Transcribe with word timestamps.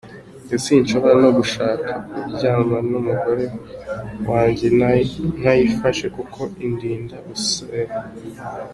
Njye 0.43 0.57
sinshobora 0.65 1.15
no 1.23 1.29
gushaka 1.37 1.89
kuryamana 2.17 2.87
n’umugore 2.89 3.45
wanjye 4.29 4.65
ntayifashe 5.41 6.05
kuko 6.15 6.39
indinda 6.65 7.15
guseba. 7.27 7.95